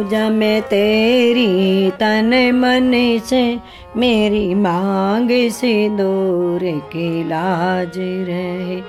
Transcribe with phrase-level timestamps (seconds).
[0.00, 3.58] पूजा में तेरी तन मन से,
[3.96, 8.80] मेरी मांग से दूर की लाज रहे।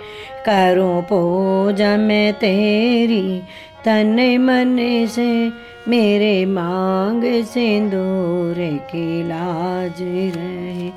[0.45, 3.41] करूँ पूजा में तेरी
[3.85, 4.77] तन मन
[5.09, 5.51] से,
[5.87, 8.55] मेरे मांग सिंदूर
[8.91, 10.01] की लाज
[10.37, 10.89] रहे।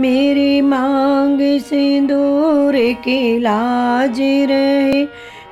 [0.00, 5.06] मेरी मांग सिंदूर की लाज रहे,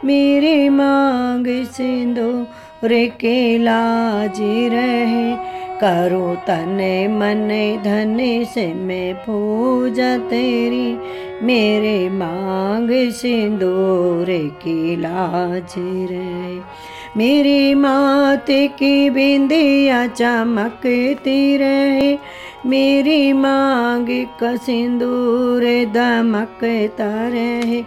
[0.04, 2.46] मेरी मांग सिंदूर
[2.92, 5.36] के लाज रहे,
[5.80, 7.48] करो तने मन
[7.84, 10.98] धन से मैं पूजा तेरी।
[11.46, 14.26] मेरे मांग सिंदूर
[14.62, 22.18] की लाज रहे। मेरी मात की बिंदिया चमकती रहे।
[22.66, 27.84] मेरी मांग का सिंदूर दमकता रहे।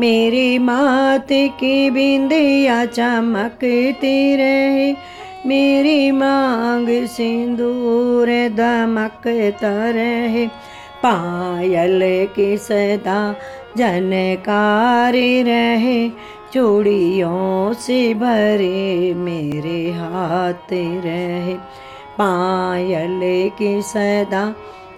[0.00, 4.96] मेरी मात की बिंदिया चमकती रहे।
[5.46, 10.46] मेरी मांग सिंदूर दमकता रहे।
[11.06, 13.36] पायल की सदा
[13.76, 21.54] जनकारी रहे। चूड़ियों से भरे मेरे हाथ रहे।
[22.20, 24.54] पायल की सदा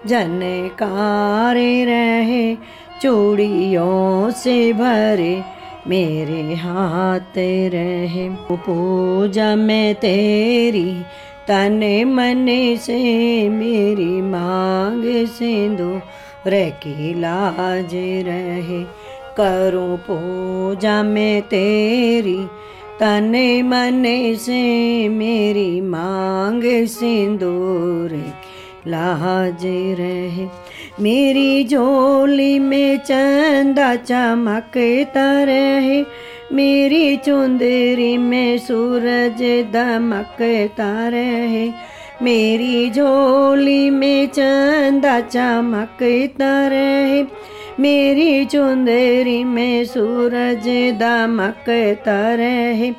[0.07, 2.57] जनकार रहे।
[3.03, 5.43] चूड़ियों से भरे
[5.89, 7.39] मेरे हाथ
[7.73, 11.03] रहे। पूजा में तेरी
[11.49, 12.47] तन मन
[12.81, 16.03] से, मेरी मांग से सिंदूर
[16.71, 19.07] की लाज रहे।
[19.41, 22.47] करूँ पूजा में तेरी,
[23.01, 23.33] तन
[23.65, 24.03] मन
[24.37, 28.11] से मेरी मांग सिंदूर
[28.89, 29.63] लाज
[30.01, 30.47] रहे।
[31.01, 36.03] मेरी झोली में चंदा चमकता रहे,
[36.53, 41.71] मेरी चुंदरी में सूरज दमकता रहे।
[42.23, 52.91] मेरी झोली में चंदा चमकता रहे मेरी चुंदरी में सूरज दमकता रहे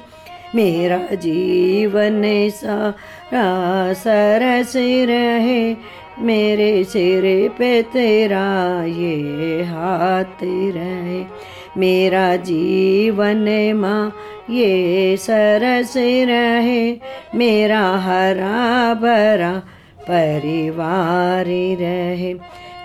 [0.55, 5.75] मेरा जीवन सारा सरस रहे।
[6.19, 11.23] मेरे सिर पे तेरा ये हाथ रहे।
[11.77, 14.15] मेरा जीवन माँ
[14.49, 16.97] ये सरस रहे।
[17.35, 19.53] मेरा हरा भरा
[20.01, 21.45] परिवार
[21.81, 22.33] रहे।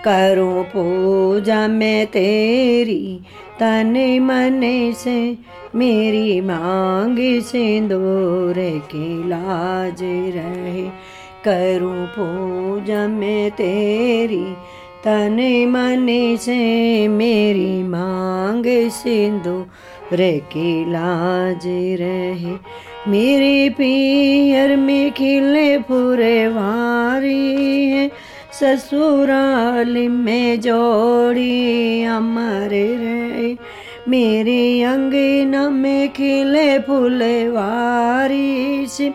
[0.07, 3.19] करूँ पूजा में तेरी,
[3.59, 4.61] तन मन
[4.95, 5.37] से
[5.75, 8.55] मेरी मांग सिंदूर
[8.91, 10.83] की लाज रहे।
[11.47, 14.53] करूँ पूजा में तेरी,
[15.05, 15.37] तन
[15.69, 21.67] मन से मेरी मांग सिंदूर की लाज
[22.01, 22.57] रहे।
[23.07, 33.57] मेरे पियर में खिले पूरे वारी है ससुराल में जोड़ी अमर रहे।
[34.09, 39.13] मेरे अंगना में खिले फुलवारी से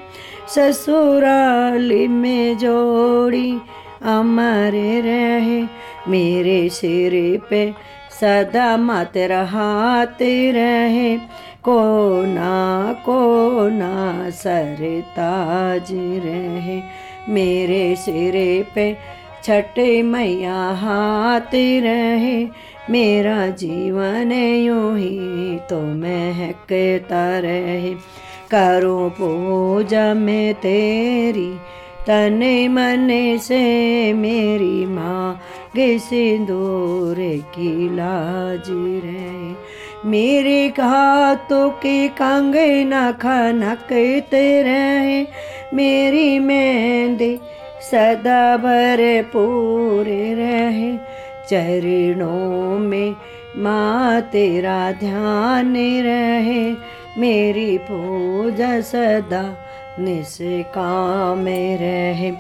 [0.49, 3.59] ससुराल में जोड़ी
[4.03, 5.65] अमर रहे।
[6.09, 7.75] मेरे सिर पे
[8.21, 11.19] सदा मत रहात रहे।
[11.65, 16.83] कोना कोना सर ताज रहे।
[17.29, 18.97] मेरे सिर पे
[19.49, 22.47] छठे मैया हाथ रहे,
[22.91, 27.95] मेरा जीवन यूँ ही तो महकता रहे।
[28.51, 31.51] करो पूजा में तेरी,
[32.07, 32.39] तन
[32.71, 35.41] मन से मेरी माँ
[35.77, 37.17] गे सिंदूर
[37.55, 38.71] की लाज
[39.05, 39.55] रहे।
[40.09, 45.23] मेरे हाथों के कंगना खनकते रहे,
[45.75, 47.39] मेरी मेहंदी
[47.83, 50.97] सदा भर पूरे रहे।
[51.49, 53.15] चरणों में
[53.57, 56.75] माँ तेरा ध्यान रहे।
[57.21, 59.57] मेरी पूजा सदा
[60.01, 62.31] निष्काम रहे।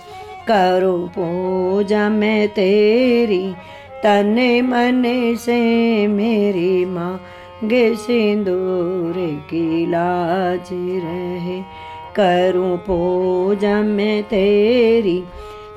[0.50, 3.54] करो पूजा में तेरी,
[4.02, 5.02] तन मन
[5.36, 5.60] से
[6.06, 7.22] मेरी माँ
[7.64, 9.14] गे सिंदूर
[9.50, 10.68] की लाज
[11.04, 11.87] रहे।
[12.20, 15.20] करूँ पूज में तेरी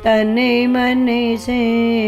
[0.03, 0.35] तन
[0.69, 1.05] मन
[1.39, 1.59] से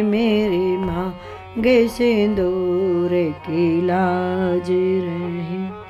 [0.01, 1.13] मेरी माँ
[1.57, 3.09] गे सिंदूर
[3.45, 4.69] की लाज
[5.05, 5.62] रहे।